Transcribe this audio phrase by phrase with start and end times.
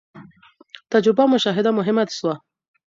[0.93, 2.35] تجربه او مشاهده مهمه سوه.